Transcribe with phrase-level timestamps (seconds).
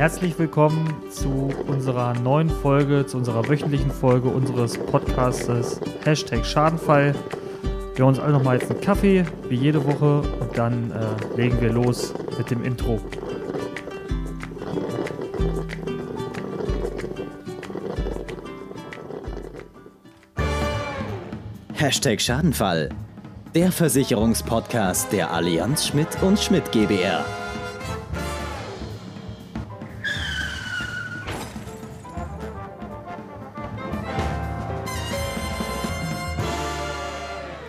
[0.00, 7.14] Herzlich willkommen zu unserer neuen Folge, zu unserer wöchentlichen Folge unseres Podcastes Hashtag Schadenfall.
[7.96, 11.70] Wir uns alle nochmal jetzt einen Kaffee, wie jede Woche, und dann äh, legen wir
[11.70, 12.98] los mit dem Intro.
[21.74, 22.88] Hashtag Schadenfall.
[23.54, 27.22] Der Versicherungspodcast der Allianz Schmidt und Schmidt GbR.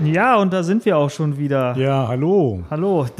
[0.03, 1.75] Ja, und da sind wir auch schon wieder.
[1.77, 2.63] Ja, hallo.
[2.69, 3.05] Hallo.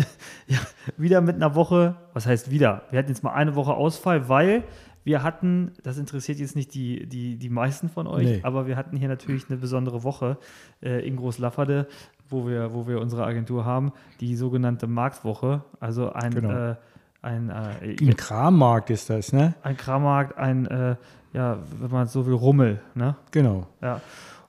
[0.47, 0.57] Ja,
[0.97, 1.95] wieder mit einer Woche.
[2.13, 2.81] Was heißt wieder?
[2.91, 4.63] Wir hatten jetzt mal eine Woche Ausfall, weil
[5.05, 8.39] wir hatten, das interessiert jetzt nicht die, die, die meisten von euch, Nee.
[8.43, 10.37] aber wir hatten hier natürlich eine besondere Woche
[10.83, 11.87] äh, in Großlafferde,
[12.27, 15.63] wo wir, wo wir unsere Agentur haben, die sogenannte Marktwoche.
[15.79, 16.49] Also ein, Genau.
[16.71, 16.75] äh,
[17.21, 19.53] ein, äh, Ein Krammarkt ist das, ne?
[19.63, 20.95] ein Krammarkt, ein, äh,
[21.31, 22.81] ja, wenn man so will, Rummel.
[22.93, 23.15] Ne?
[23.31, 23.67] Genau.
[23.81, 24.01] Ja.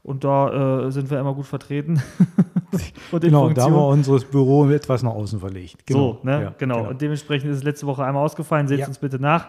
[0.04, 2.02] Und da äh, sind wir immer gut vertreten.
[3.12, 3.74] Und in Genau, da Funktion.
[3.74, 5.86] war unser Büro etwas nach außen verlegt.
[5.86, 6.18] Genau.
[6.22, 6.42] So, ne?
[6.42, 6.88] Ja, genau.
[6.88, 8.66] Und dementsprechend ist es letzte Woche einmal ausgefallen.
[8.66, 8.86] Seht Ja.
[8.88, 9.48] uns bitte nach.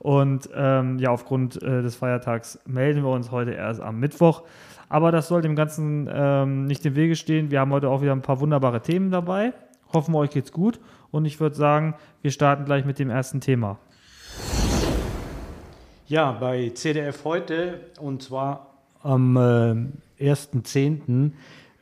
[0.00, 4.42] Und ähm, ja, aufgrund äh, des Feiertags melden wir uns heute erst am Mittwoch.
[4.88, 7.50] Aber das soll dem Ganzen ähm, nicht im Wege stehen.
[7.52, 9.52] Wir haben heute auch wieder ein paar wunderbare Themen dabei.
[9.92, 10.80] Hoffen, euch geht's gut.
[11.12, 13.78] Und ich würde sagen, wir starten gleich mit dem ersten Thema.
[16.06, 18.71] Ja, bei CDF heute und zwar
[19.02, 21.32] am äh, 1.10.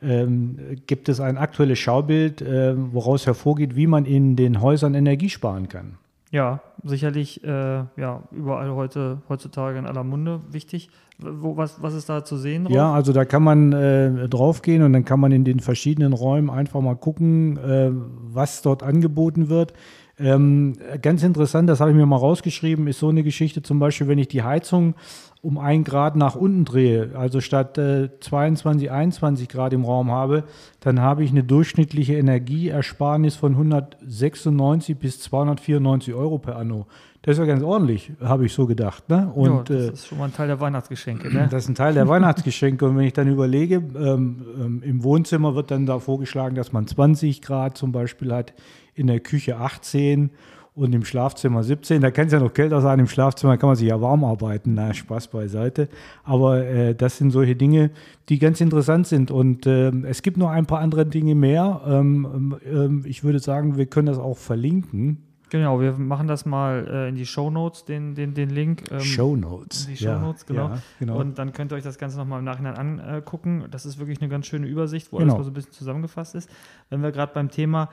[0.03, 5.29] Ähm, gibt es ein aktuelles Schaubild, äh, woraus hervorgeht, wie man in den Häusern Energie
[5.29, 5.97] sparen kann.
[6.31, 10.89] Ja, sicherlich äh, ja, überall heute, heutzutage in aller Munde wichtig.
[11.19, 12.63] Wo, was, was ist da zu sehen?
[12.63, 12.73] drauf?
[12.73, 16.49] Ja, also da kann man äh, draufgehen und dann kann man in den verschiedenen Räumen
[16.49, 19.73] einfach mal gucken, äh, was dort angeboten wird.
[20.21, 24.07] Ähm, ganz interessant, das habe ich mir mal rausgeschrieben, ist so eine Geschichte zum Beispiel,
[24.07, 24.93] wenn ich die Heizung
[25.41, 30.43] um ein Grad nach unten drehe, also statt äh, 22, 21 Grad im Raum habe,
[30.79, 36.85] dann habe ich eine durchschnittliche Energieersparnis von 196 bis 294 Euro per Anno.
[37.23, 39.07] Das ist ja ganz ordentlich, habe ich so gedacht.
[39.07, 39.31] Ne?
[39.35, 41.31] Und ja, das äh, ist schon mal ein Teil der Weihnachtsgeschenke.
[41.31, 41.47] Ne?
[41.51, 42.83] das ist ein Teil der Weihnachtsgeschenke.
[42.85, 46.87] Und wenn ich dann überlege, ähm, ähm, im Wohnzimmer wird dann da vorgeschlagen, dass man
[46.87, 48.53] 20 Grad zum Beispiel hat,
[48.95, 50.31] in der Küche 18
[50.73, 52.01] und im Schlafzimmer 17.
[52.01, 52.97] Da kann es ja noch kälter sein.
[52.97, 54.73] Im Schlafzimmer kann man sich ja warm arbeiten.
[54.73, 55.89] Na, Spaß beiseite.
[56.23, 57.91] Aber äh, das sind solche Dinge,
[58.29, 59.29] die ganz interessant sind.
[59.29, 61.81] Und ähm, es gibt noch ein paar andere Dinge mehr.
[61.85, 65.30] Ähm, ähm, ich würde sagen, wir können das auch verlinken.
[65.51, 68.89] Genau, wir machen das mal äh, in die Shownotes, den, den, den Link.
[68.89, 69.85] ähm, Show Notes.
[69.85, 70.69] Die Shownotes, genau.
[70.69, 71.19] Ja, genau.
[71.19, 73.65] Und dann könnt ihr euch das Ganze nochmal im Nachhinein angucken.
[73.69, 75.33] Das ist wirklich eine ganz schöne Übersicht, wo Genau.
[75.33, 76.49] alles mal so ein bisschen zusammengefasst ist.
[76.89, 77.89] Wenn wir gerade beim Thema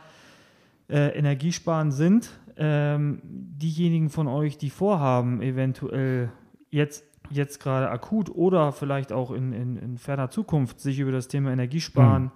[0.89, 6.31] äh, Energiesparen sind, ähm, diejenigen von euch, die vorhaben, eventuell
[6.71, 11.27] jetzt, jetzt gerade akut oder vielleicht auch in, in, in ferner Zukunft sich über das
[11.27, 12.31] Thema Energiesparen, Hm.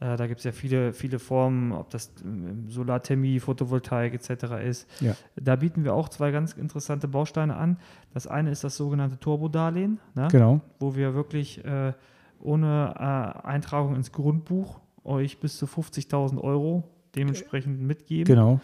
[0.00, 4.44] Äh, da gibt es ja viele, viele Formen, ob das ähm, Solarthermie, Photovoltaik etc.
[4.64, 4.88] ist.
[5.00, 5.14] Ja.
[5.36, 7.78] Da bieten wir auch zwei ganz interessante Bausteine an.
[8.14, 10.28] Das eine ist das sogenannte Turbodarlehen, ne?
[10.30, 10.60] Genau.
[10.78, 11.92] wo wir wirklich äh,
[12.40, 16.84] ohne äh, Eintragung ins Grundbuch euch bis zu 50.000 Euro
[17.16, 18.24] dementsprechend mitgeben.
[18.34, 18.60] Genau.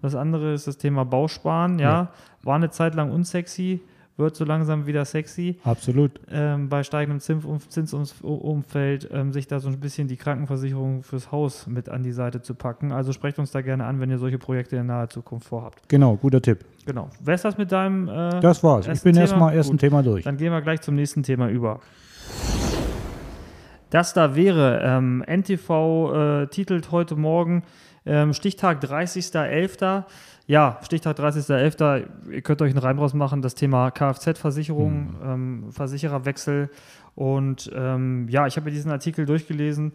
[0.00, 1.78] Das andere ist das Thema Bausparen.
[1.78, 2.12] Ja, Ja.
[2.42, 3.80] war eine Zeit lang unsexy,
[4.18, 5.58] wird so langsam wieder sexy.
[5.64, 6.10] Absolut.
[6.30, 11.66] Ähm, bei steigendem Zins- Zinsumfeld ähm, sich da so ein bisschen die Krankenversicherung fürs Haus
[11.66, 12.92] mit an die Seite zu packen.
[12.92, 15.88] Also sprecht uns da gerne an, wenn ihr solche Projekte in naher Zukunft vorhabt.
[15.88, 16.64] Genau, guter Tipp.
[16.84, 17.08] Genau.
[17.22, 18.08] Wer ist das mit deinem?
[18.08, 18.88] Äh, Das war's.
[18.88, 19.20] Ich bin Thema?
[19.22, 19.78] erstmal erst ein.
[19.78, 20.24] Thema durch.
[20.24, 21.80] Dann gehen wir gleich zum nächsten Thema über.
[23.90, 27.62] Das da wäre, ähm, NTV äh, titelt heute Morgen
[28.08, 30.04] ähm, Stichtag 30.11.
[30.46, 32.06] Ja, Stichtag 30.11.
[32.32, 36.70] Ihr könnt euch einen Reim draus machen, das Thema Kfz-Versicherung, ähm, Versichererwechsel.
[37.14, 39.92] Und ähm, ja, ich habe mir diesen Artikel durchgelesen.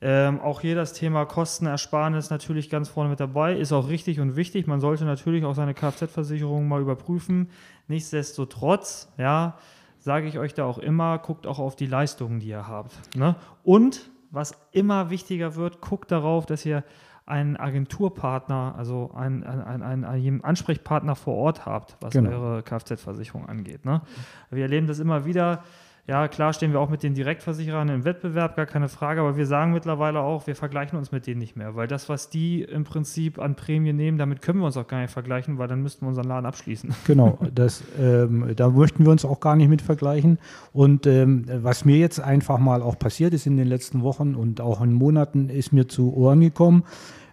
[0.00, 3.54] Ähm, auch hier das Thema Kostenersparnis natürlich ganz vorne mit dabei.
[3.54, 4.66] Ist auch richtig und wichtig.
[4.66, 7.50] Man sollte natürlich auch seine Kfz-Versicherung mal überprüfen.
[7.86, 9.58] Nichtsdestotrotz, ja,
[9.98, 12.92] sage ich euch da auch immer, guckt auch auf die Leistungen, die ihr habt.
[13.14, 13.36] Ne?
[13.62, 16.82] Und was immer wichtiger wird, guckt darauf, dass ihr
[17.26, 22.30] einen Agenturpartner, also einen, einen, einen, einen Ansprechpartner vor Ort habt, was Genau.
[22.30, 23.84] eure Kfz-Versicherung angeht.
[23.84, 24.02] Ne?
[24.50, 25.62] Wir erleben das immer wieder.
[26.08, 29.46] Ja, klar stehen wir auch mit den Direktversicherern im Wettbewerb, gar keine Frage, aber wir
[29.46, 32.82] sagen mittlerweile auch, wir vergleichen uns mit denen nicht mehr, weil das, was die im
[32.82, 36.04] Prinzip an Prämien nehmen, damit können wir uns auch gar nicht vergleichen, weil dann müssten
[36.04, 36.92] wir unseren Laden abschließen.
[37.06, 40.38] Genau, das, ähm, da möchten wir uns auch gar nicht mit vergleichen.
[40.72, 44.60] Und ähm, was mir jetzt einfach mal auch passiert ist in den letzten Wochen und
[44.60, 46.84] auch in Monaten, ist mir zu Ohren gekommen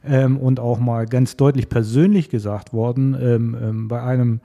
[0.04, 4.42] ähm, und auch mal ganz deutlich persönlich gesagt worden ähm, ähm, bei einem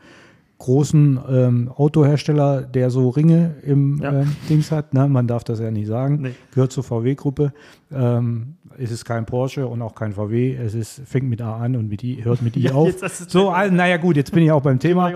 [0.59, 4.13] großen ähm, Autohersteller, der so Ringe im Ja.
[4.23, 4.95] ähm, Dings hat.
[4.95, 5.09] Ne?
[5.09, 6.21] Man darf das ja nicht sagen.
[6.23, 6.31] Nee.
[6.55, 7.53] Gehört zur VW-Gruppe.
[7.93, 10.55] Ähm, es ist kein Porsche und auch kein VW.
[10.57, 12.93] Es ist, fängt mit A an und mit I, hört mit I Ja, auf.
[13.29, 15.13] so, also, naja gut, jetzt bin ich auch beim Thema.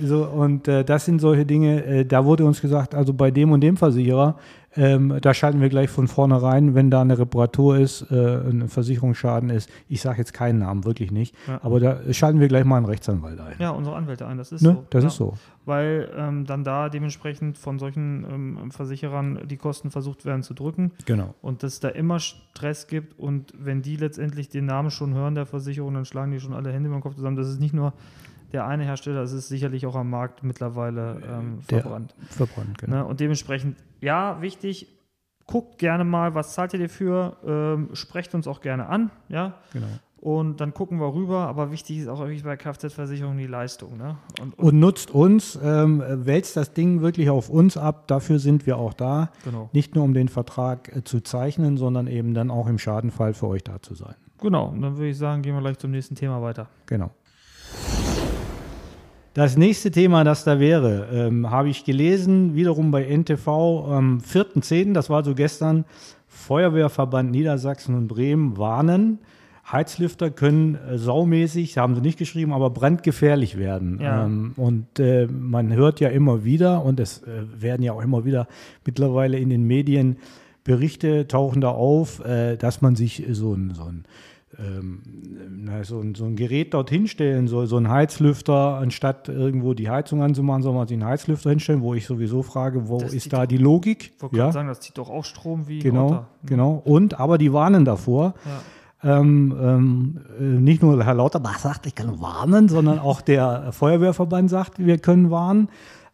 [0.00, 3.50] So, und äh, das sind solche Dinge, äh, da wurde uns gesagt, also bei dem
[3.50, 4.36] und dem Versicherer,
[4.76, 9.50] ähm, da schalten wir gleich von vornherein, wenn da eine Reparatur ist, äh, ein Versicherungsschaden
[9.50, 9.70] ist.
[9.88, 11.34] Ich sage jetzt keinen Namen, wirklich nicht.
[11.46, 11.60] Ja.
[11.62, 13.56] Aber da schalten wir gleich mal einen Rechtsanwalt ein.
[13.58, 14.70] Ja, unsere Anwälte ein, das ist ne?
[14.70, 14.84] so.
[14.90, 15.08] Das ja.
[15.08, 15.34] ist so.
[15.64, 20.92] Weil ähm, dann da dementsprechend von solchen ähm, Versicherern die Kosten versucht werden zu drücken
[21.06, 21.34] Genau.
[21.42, 25.34] und dass es da immer Stress gibt und wenn die letztendlich den Namen schon hören
[25.34, 27.36] der Versicherung, dann schlagen die schon alle Hände über den Kopf zusammen.
[27.36, 27.92] Das ist nicht nur
[28.52, 32.14] der eine Hersteller, es ist sicherlich auch am Markt mittlerweile ähm, Der- verbrannt.
[32.30, 32.96] Verbrannt, genau.
[32.96, 33.04] Ne?
[33.06, 34.86] Und dementsprechend, ja, wichtig,
[35.46, 39.86] guckt gerne mal, was zahlt ihr dafür, ähm, sprecht uns auch gerne an, ja, genau.
[40.20, 44.16] und dann gucken wir rüber, aber wichtig ist auch wirklich bei Kfz-Versicherung die Leistung, ne?
[44.40, 48.06] Und, und Und nutzt uns, ähm, wälzt das Ding wirklich auf uns ab.
[48.06, 49.30] Dafür sind wir auch da.
[49.44, 49.68] genau.
[49.72, 53.48] Nicht nur um den Vertrag äh, zu zeichnen, sondern eben dann auch im Schadenfall für
[53.48, 54.14] euch da zu sein.
[54.38, 56.68] Genau, und dann würde ich sagen, gehen wir gleich zum nächsten Thema weiter.
[56.86, 57.10] Genau.
[59.34, 63.48] Das nächste Thema, das da wäre, ähm, habe ich gelesen, wiederum bei NTV
[63.88, 65.86] am 4.10., das war so gestern,
[66.26, 69.20] Feuerwehrverband Niedersachsen und Bremen warnen,
[69.70, 74.00] Heizlüfter können äh, saumäßig, haben sie nicht geschrieben, aber brandgefährlich werden.
[74.02, 74.26] Ja.
[74.26, 78.26] Ähm, und äh, man hört ja immer wieder, und es äh, werden ja auch immer
[78.26, 78.48] wieder
[78.84, 80.16] mittlerweile in den Medien
[80.64, 84.04] Berichte tauchen da auf, äh, dass man sich so ein, so ein
[84.58, 85.02] ähm,
[85.64, 89.88] na, so, ein, so ein Gerät dort hinstellen soll, so ein Heizlüfter, anstatt irgendwo die
[89.88, 93.32] Heizung anzumachen, soll man sich einen Heizlüfter hinstellen, wo ich sowieso frage, wo Das ist
[93.32, 94.12] da die Logik?
[94.16, 96.24] Ich wollte Ja, sagen, das zieht doch auch Strom wie genau, Auto.
[96.44, 96.82] genau.
[96.84, 98.34] Und, aber die warnen davor.
[98.44, 99.18] Ja.
[99.18, 104.48] Ähm, ähm, äh, nicht nur Herr Lauterbach sagt, ich kann warnen, sondern auch der Feuerwehrverband
[104.48, 105.68] sagt, wir können warnen.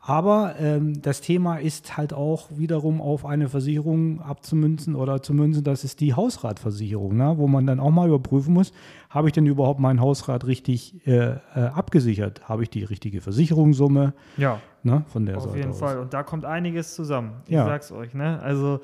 [0.08, 5.64] Aber ähm, das Thema ist halt auch wiederum auf eine Versicherung abzumünzen oder zu münzen,
[5.64, 7.34] das ist die Hausratversicherung, ne?
[7.36, 8.72] wo man dann auch mal überprüfen muss,
[9.10, 11.36] habe ich denn überhaupt meinen Hausrat richtig äh, äh,
[11.74, 12.48] abgesichert?
[12.48, 14.62] Habe ich die richtige Versicherungssumme ja.
[14.82, 15.02] ne?
[15.08, 15.78] von der Auf Seite jeden aus?
[15.78, 15.98] Fall.
[15.98, 17.32] Und da kommt einiges zusammen.
[17.44, 17.66] Ich Ja.
[17.66, 18.40] sag's euch, ne?
[18.40, 18.80] Also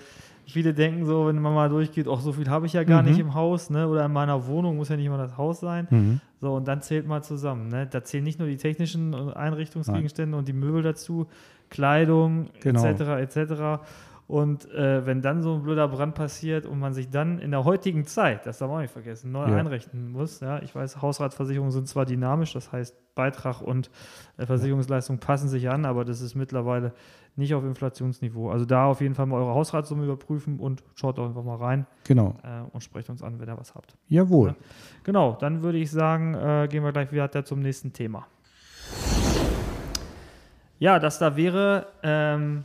[0.47, 3.09] viele denken so, wenn man mal durchgeht, auch so viel habe ich ja gar Mhm.
[3.09, 3.89] nicht im Haus, ne?
[3.89, 5.87] Oder in meiner Wohnung muss ja nicht immer das Haus sein.
[5.89, 6.21] Mhm.
[6.45, 7.69] So, und dann zählt mal zusammen.
[7.69, 7.87] Ne?
[7.91, 11.27] Da zählen nicht nur die technischen Einrichtungsgegenstände und die Möbel dazu,
[11.71, 12.85] Kleidung, Genau.
[12.85, 13.01] etc.
[13.35, 13.83] etc.
[14.27, 17.65] Und äh, wenn dann so ein blöder Brand passiert und man sich dann in der
[17.65, 19.57] heutigen Zeit, das darf man auch nicht vergessen, neu Ja.
[19.57, 20.41] einrichten muss.
[20.41, 20.63] Ja?
[20.63, 23.91] Ich weiß, Hausratversicherungen sind zwar dynamisch, das heißt Beitrag und
[24.39, 26.93] äh, Versicherungsleistung passen sich an, aber das ist mittlerweile
[27.37, 28.49] nicht auf Inflationsniveau.
[28.51, 31.87] Also da auf jeden Fall mal eure Hausratssumme überprüfen und schaut doch einfach mal rein
[32.05, 33.95] Genau, äh, und sprecht uns an, wenn ihr was habt.
[34.09, 34.49] jawohl.
[34.51, 34.55] Ja.
[35.03, 38.27] Genau, dann würde ich sagen, äh, gehen wir gleich wieder zum nächsten Thema.
[40.79, 42.65] Ja, das da wäre ähm,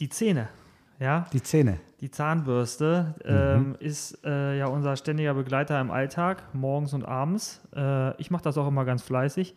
[0.00, 0.48] die Zähne.
[0.98, 1.78] Ja, Die Zähne.
[2.00, 7.60] die Zahnbürste ähm, ist äh, ja unser ständiger Begleiter im Alltag, morgens und abends.
[7.74, 9.54] Äh, ich mache das auch immer ganz fleißig.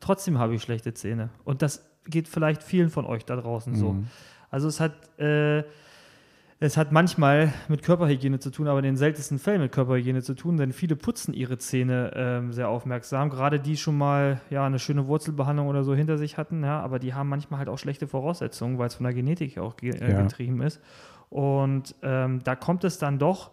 [0.00, 1.30] Trotzdem habe ich schlechte Zähne.
[1.44, 3.96] Und das geht vielleicht vielen von euch da draußen so.
[4.50, 5.64] Also es hat, äh,
[6.64, 10.34] es hat manchmal mit Körperhygiene zu tun, aber in den seltensten Fällen mit Körperhygiene zu
[10.34, 13.30] tun, denn viele putzen ihre Zähne ähm, sehr aufmerksam.
[13.30, 17.00] Gerade die schon mal ja eine schöne Wurzelbehandlung oder so hinter sich hatten, ja, aber
[17.00, 20.12] die haben manchmal halt auch schlechte Voraussetzungen, weil es von der Genetik auch ge äh,
[20.12, 20.22] Ja.
[20.22, 20.80] getrieben ist.
[21.30, 23.50] Und ähm, da kommt es dann doch,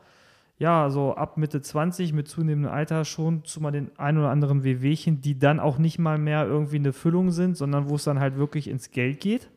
[0.59, 4.63] ja, so ab Mitte 20 mit zunehmendem Alter schon zu mal den ein oder anderen
[4.63, 8.19] Wehwehchen, die dann auch nicht mal mehr irgendwie eine Füllung sind, sondern wo es dann
[8.19, 9.49] halt wirklich ins Geld geht.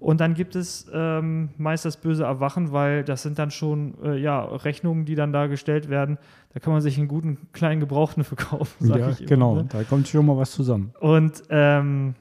[0.00, 4.16] Und dann gibt es ähm, meist das böse Erwachen, weil das sind dann schon äh,
[4.16, 6.18] ja, Rechnungen, die dann da gestellt werden.
[6.54, 8.86] Da kann man sich einen guten kleinen Gebrauchten verkaufen.
[8.86, 9.66] sag Ja, ich immer, genau, ne?
[9.68, 10.92] da kommt schon mal was zusammen.
[11.00, 12.14] Und ähm,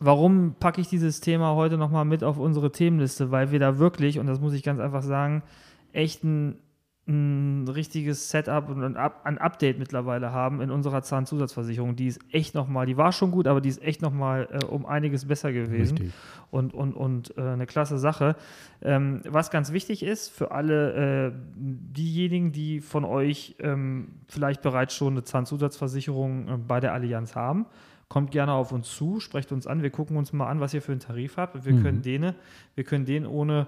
[0.00, 3.30] warum packe ich dieses Thema heute nochmal mit auf unsere Themenliste?
[3.30, 5.42] Weil wir da wirklich, und das muss ich ganz einfach sagen,
[5.92, 6.56] echt ein,
[7.08, 11.96] ein richtiges Setup und ein, ein Update mittlerweile haben in unserer Zahnzusatzversicherung.
[11.96, 14.86] Die ist echt nochmal, die war schon gut, aber die ist echt nochmal äh, um
[14.86, 16.14] einiges besser gewesen Richtig.
[16.52, 18.36] und, und, und äh, eine klasse Sache.
[18.82, 24.94] Ähm, was ganz wichtig ist für alle äh, diejenigen, die von euch ähm, vielleicht bereits
[24.94, 27.66] schon eine Zahnzusatzversicherung äh, bei der Allianz haben,
[28.08, 30.82] kommt gerne auf uns zu, sprecht uns an, wir gucken uns mal an, was ihr
[30.82, 31.64] für einen Tarif habt.
[31.64, 31.82] Wir Mhm.
[31.82, 32.34] können den,
[32.76, 33.66] wir können den ohne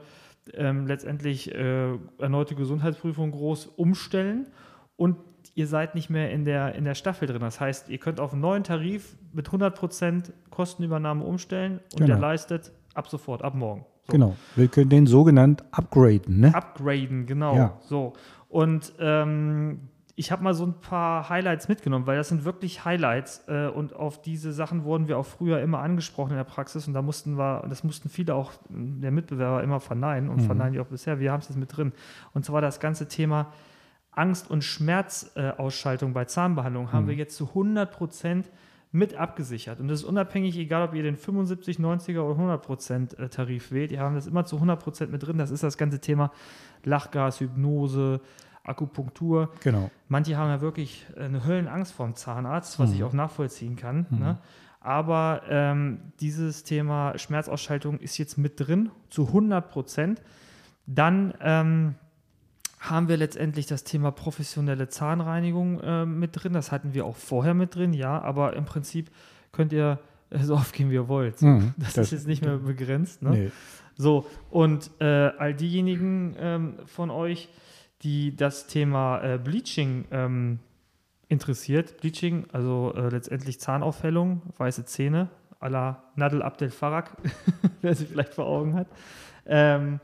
[0.53, 4.49] ähm, letztendlich äh, erneute Gesundheitsprüfung groß umstellen
[4.97, 5.17] und
[5.55, 7.41] ihr seid nicht mehr in der, in der Staffel drin.
[7.41, 12.21] Das heißt, ihr könnt auf einen neuen Tarif mit 100% Kostenübernahme umstellen und der Genau.
[12.21, 13.85] leistet ab sofort, ab morgen.
[14.07, 14.13] So.
[14.13, 14.37] Genau.
[14.57, 16.55] Wir können den sogenannt upgraden, ne?
[16.55, 17.57] Upgraden, genau.
[17.57, 17.79] Ja.
[17.83, 18.13] So.
[18.49, 23.45] Und ähm, ich habe mal so ein paar Highlights mitgenommen, weil das sind wirklich Highlights
[23.49, 26.95] äh, und auf diese Sachen wurden wir auch früher immer angesprochen in der Praxis und
[26.95, 30.47] da mussten wir, das mussten viele auch der Mitbewerber immer verneinen und mhm.
[30.47, 31.19] verneinen die auch bisher.
[31.19, 31.93] Wir haben es jetzt mit drin.
[32.33, 33.53] Und zwar das ganze Thema
[34.13, 37.09] Angst- und Schmerzausschaltung bei Zahnbehandlung haben mhm.
[37.09, 38.51] wir jetzt zu 100 Prozent
[38.93, 39.81] mit abgesichert.
[39.81, 43.73] Und das ist unabhängig, egal ob ihr den 75, 90er oder 100 Prozent äh, Tarif
[43.73, 43.91] wählt.
[43.91, 45.37] Die haben das immer zu 100 Prozent mit drin.
[45.37, 46.31] Das ist das ganze Thema
[46.85, 48.21] Lachgas, Hypnose,
[48.65, 49.53] Akupunktur.
[49.63, 49.91] Genau.
[50.09, 52.97] Manche haben ja wirklich eine Höllenangst vor dem Zahnarzt, was mhm.
[52.97, 54.07] ich auch nachvollziehen kann.
[54.11, 54.19] Mhm.
[54.19, 54.39] Ne?
[54.81, 60.23] Aber ähm, dieses Thema Schmerzausschaltung ist jetzt mit drin, zu 100 Prozent.
[60.87, 61.95] Dann ähm,
[62.81, 66.53] haben wir letztendlich das Thema professionelle Zahnreinigung äh, mit drin.
[66.53, 69.11] Das hatten wir auch vorher mit drin, ja, aber im Prinzip
[69.53, 70.01] könnt ihr
[70.43, 71.41] so oft gehen, wie ihr wollt.
[71.41, 73.23] Mhm, das, das, ist jetzt nicht mehr begrenzt.
[73.23, 73.31] Ne?
[73.31, 73.53] Nee.
[73.97, 77.49] So, und äh, all diejenigen ähm, von euch,
[78.05, 80.59] die das Thema äh, Bleaching ähm,
[81.29, 82.01] interessiert.
[82.01, 87.17] Bleaching, also äh, letztendlich Zahnaufhellung, weiße Zähne, à la Nadel Abdel Farag,
[87.81, 88.87] wer sie vielleicht vor Augen hat.
[89.47, 90.01] Ähm,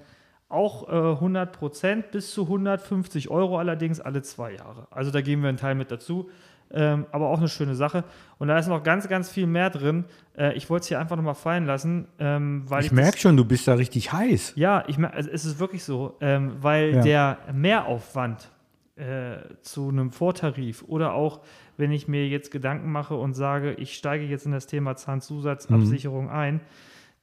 [0.48, 4.88] auch äh, 100 Prozent bis zu 150 Euro allerdings alle zwei Jahre.
[4.90, 6.30] Also da geben wir einen Teil mit dazu.
[6.72, 8.04] Ähm, aber auch eine schöne Sache.
[8.38, 10.04] Und da ist noch ganz, ganz viel mehr drin.
[10.38, 13.36] Äh, ich wollte es hier einfach nochmal fallen lassen, ähm, weil ich, ich merke schon,
[13.36, 14.52] du bist da richtig heiß.
[14.54, 17.02] Ja, ich merke, also es ist wirklich so, ähm, weil ja.
[17.02, 18.50] der Mehraufwand
[18.96, 21.40] äh, zu einem Vortarif oder auch,
[21.76, 26.26] wenn ich mir jetzt Gedanken mache und sage, ich steige jetzt in das Thema Zahnzusatzabsicherung
[26.26, 26.30] mhm.
[26.30, 26.60] ein,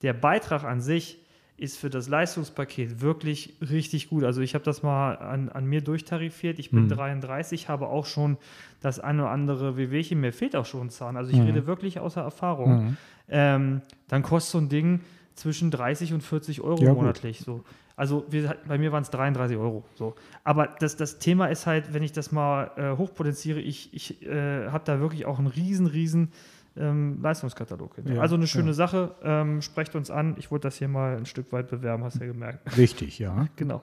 [0.02, 1.24] der Beitrag an sich
[1.58, 4.24] ist für das Leistungspaket wirklich richtig gut.
[4.24, 6.60] Also ich habe das mal an, an mir durchtarifiert.
[6.60, 6.90] Ich bin mhm.
[6.90, 8.38] 33, habe auch schon
[8.80, 10.22] das eine oder andere Wehwehchen.
[10.22, 11.18] Mir fehlt auch schon ein Zahn.
[11.18, 11.46] Also ich mhm.
[11.46, 12.86] rede wirklich außer Erfahrung.
[12.86, 12.98] Mhm.
[13.30, 15.02] Ähm, dann kostet so ein Ding
[15.34, 17.40] zwischen 30 und 40 Euro ja, monatlich.
[17.40, 17.64] So.
[17.96, 19.84] Also wir, bei mir waren es 33 Euro.
[19.96, 20.14] So.
[20.44, 24.68] Aber das, das Thema ist halt, wenn ich das mal äh, hochpotenziere, ich, ich äh,
[24.68, 26.32] habe da wirklich auch einen riesen, riesen
[26.80, 27.96] ähm, Leistungskatalog.
[28.06, 28.74] Ja, also eine schöne ja.
[28.74, 29.16] Sache.
[29.24, 30.36] Ähm, sprecht uns an.
[30.38, 32.78] Ich wollte das hier mal ein Stück weit bewerben, hast du ja gemerkt.
[32.78, 33.48] Richtig, ja.
[33.56, 33.82] genau.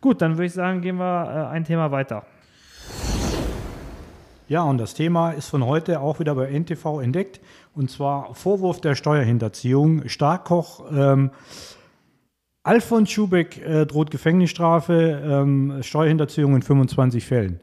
[0.00, 2.24] Gut, dann würde ich sagen, gehen wir äh, ein Thema weiter.
[4.48, 7.40] Ja, und das Thema ist von heute auch wieder bei NTV entdeckt.
[7.74, 10.08] Und zwar Vorwurf der Steuerhinterziehung.
[10.08, 10.84] Starkkoch.
[10.92, 11.30] Ähm,
[12.62, 17.60] Alfons Schubeck äh, droht Gefängnisstrafe, ähm, Steuerhinterziehung in 25 Fällen.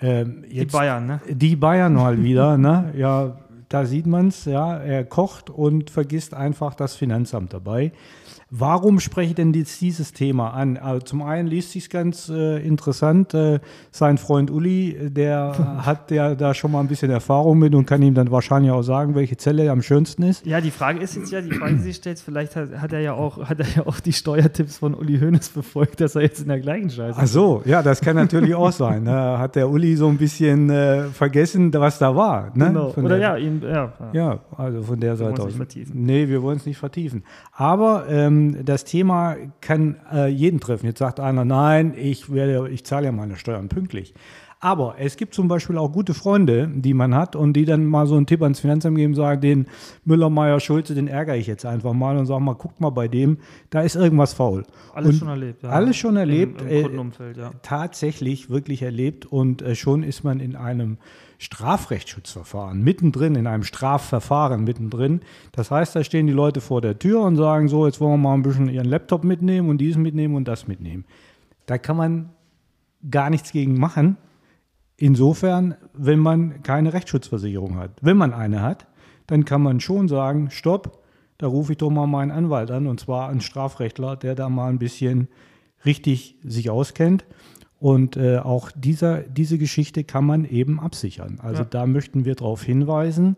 [0.00, 1.20] Ähm, die Bayern, ne?
[1.28, 2.92] Die Bayern mal wieder, ne?
[2.96, 3.38] Ja,
[3.70, 7.92] da sieht man es, ja, er kocht und vergisst einfach das Finanzamt dabei.
[8.52, 10.76] Warum spreche ich denn jetzt dieses Thema an?
[10.76, 13.32] Also zum einen liest sich ganz äh, interessant.
[13.32, 13.60] Äh,
[13.92, 18.02] sein Freund Uli, der hat ja da schon mal ein bisschen Erfahrung mit und kann
[18.02, 20.44] ihm dann wahrscheinlich auch sagen, welche Zelle am schönsten ist.
[20.44, 23.00] Ja, die Frage ist jetzt ja, die Frage, die sich stellt, vielleicht hat, hat, er
[23.00, 26.40] ja auch, hat er ja auch die Steuertipps von Uli Hoeneß befolgt, dass er jetzt
[26.40, 27.18] in der gleichen Scheiße ist.
[27.18, 29.04] Ach so, ja, das kann natürlich auch sein.
[29.04, 32.50] Da hat der Uli so ein bisschen äh, vergessen, was da war.
[32.54, 32.66] Ne?
[32.66, 32.94] Genau.
[32.96, 34.10] Oder der, ja, ihn, ja, ja.
[34.12, 35.48] Ja, also von der wir Seite aus.
[35.48, 36.04] Nicht vertiefen.
[36.04, 37.24] Nee, wir wollen es nicht vertiefen.
[37.52, 40.86] Aber ähm, das Thema kann äh, jeden treffen.
[40.86, 44.14] Jetzt sagt einer, nein, ich, werde, ich zahle ja meine Steuern pünktlich.
[44.62, 48.06] Aber es gibt zum Beispiel auch gute Freunde, die man hat und die dann mal
[48.06, 49.66] so einen Tipp ans Finanzamt geben, sagen, den
[50.04, 53.08] Müller, Meier, Schulze, den ärgere ich jetzt einfach mal und sage mal, guck mal bei
[53.08, 53.38] dem,
[53.70, 54.64] da ist irgendwas faul.
[54.92, 55.70] Alles und schon erlebt, ja.
[55.70, 56.60] Alles schon erlebt.
[56.60, 57.48] Im, im Kundenumfeld, ja.
[57.48, 60.98] Äh, tatsächlich wirklich erlebt und äh, schon ist man in einem
[61.40, 65.22] Strafrechtsschutzverfahren mittendrin, in einem Strafverfahren mittendrin.
[65.52, 68.28] Das heißt, da stehen die Leute vor der Tür und sagen so, jetzt wollen wir
[68.28, 71.06] mal ein bisschen ihren Laptop mitnehmen und diesen mitnehmen und das mitnehmen.
[71.64, 72.28] Da kann man
[73.10, 74.18] gar nichts gegen machen.
[74.98, 77.92] Insofern, wenn man keine Rechtsschutzversicherung hat.
[78.02, 78.86] Wenn man eine hat,
[79.26, 81.02] dann kann man schon sagen, stopp,
[81.38, 84.68] da rufe ich doch mal meinen Anwalt an, und zwar einen Strafrechtler, der da mal
[84.68, 85.28] ein bisschen
[85.86, 87.24] richtig sich auskennt.
[87.80, 91.38] Und äh, auch dieser, diese Geschichte kann man eben absichern.
[91.42, 91.68] Also ja.
[91.68, 93.36] da möchten wir darauf hinweisen,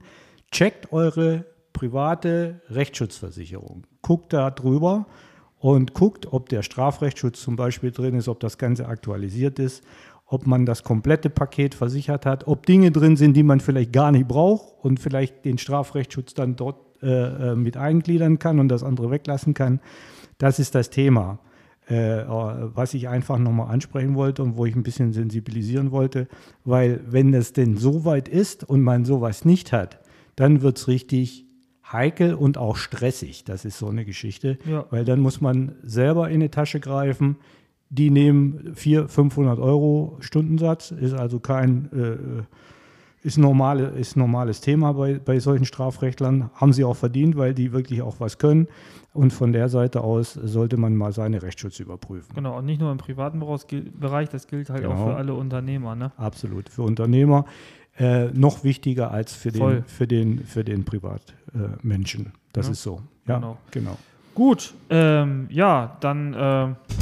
[0.51, 3.87] checkt eure private Rechtsschutzversicherung.
[4.03, 5.07] Guckt da drüber
[5.61, 9.85] und guckt, ob der Strafrechtsschutz zum Beispiel drin ist, ob das Ganze aktualisiert ist,
[10.27, 14.11] ob man das komplette Paket versichert hat, ob Dinge drin sind, die man vielleicht gar
[14.11, 18.83] nicht braucht und vielleicht den Strafrechtsschutz dann dort äh, äh mit eingliedern kann und das
[18.83, 19.81] andere weglassen kann.
[20.39, 21.39] Das ist das Thema
[21.89, 26.29] äh, was ich einfach nochmal ansprechen wollte und wo ich ein bisschen sensibilisieren wollte,
[26.65, 30.01] weil wenn es denn so weit ist und man sowas nicht hat,
[30.37, 31.47] dann wird es richtig
[31.93, 33.45] heikel und auch stressig.
[33.45, 34.87] Das ist so eine Geschichte, ja.
[34.91, 37.37] weil dann muss man selber in die Tasche greifen.
[37.91, 42.43] Die nehmen 400, 500 Euro Stundensatz, ist also kein äh,
[43.23, 46.50] ist, normale, ist normales Thema bei, bei solchen Strafrechtlern.
[46.55, 48.69] Haben sie auch verdient, weil die wirklich auch was können.
[49.14, 52.35] Und von der Seite aus sollte man mal seine Rechtsschutz überprüfen.
[52.35, 54.95] Genau, und nicht nur im privaten Bereich, das gilt halt genau.
[54.95, 55.95] auch für alle Unternehmer.
[55.95, 56.12] Ne?
[56.17, 57.45] Absolut, für Unternehmer
[57.99, 62.26] äh, noch wichtiger als für den, für den, für den Privatmenschen.
[62.26, 62.73] Äh, das ja.
[62.73, 63.02] ist so.
[63.26, 63.59] Ja, genau.
[63.71, 63.99] genau.
[64.35, 66.35] Gut, ähm, ja, dann.
[66.35, 67.01] Äh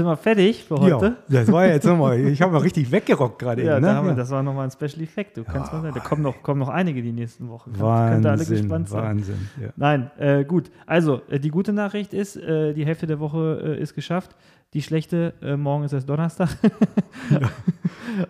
[0.00, 1.16] sind wir fertig für heute.
[1.28, 3.84] Ja, das war jetzt nochmal, ich habe mal richtig weggerockt gerade ja, eben.
[3.84, 3.92] Ne?
[3.92, 5.36] Da wir, das war nochmal ein Special Effekt.
[5.36, 7.72] Du kannst mal sagen, da kommen noch, kommen noch einige die nächsten Wochen.
[7.78, 9.02] Wahnsinn, alle gespannt sein.
[9.02, 9.48] Wahnsinn.
[9.60, 9.68] Ja.
[9.76, 10.70] Nein, äh, gut.
[10.86, 14.34] Also, äh, die gute Nachricht ist, äh, die Hälfte der Woche äh, ist geschafft.
[14.72, 16.48] Die schlechte, äh, morgen ist es Donnerstag.
[17.30, 17.50] ja.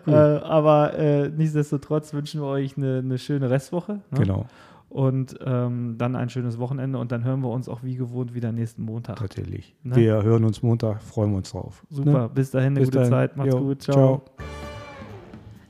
[0.07, 3.93] Äh, aber nichtsdestotrotz wünschen wir euch eine, eine schöne Restwoche.
[4.11, 4.19] Ne?
[4.19, 4.45] Genau
[4.91, 8.51] und ähm, dann ein schönes Wochenende und dann hören wir uns auch wie gewohnt wieder
[8.51, 9.21] nächsten Montag.
[9.21, 9.73] Natürlich.
[9.83, 9.95] Ne?
[9.95, 11.85] Wir hören uns Montag, freuen wir uns drauf.
[11.89, 12.29] Super, ne?
[12.33, 13.11] bis dahin eine bis gute dahin.
[13.11, 13.95] Zeit, macht's jo, gut, ciao.
[13.95, 14.23] ciao.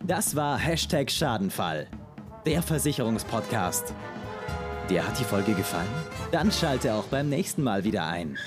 [0.08, 1.86] Das war Hashtag Schadenfall,
[2.48, 3.94] der Versicherungspodcast.
[4.90, 5.88] Dir hat die Folge gefallen?
[6.32, 8.38] Dann schalte auch beim nächsten Mal wieder ein.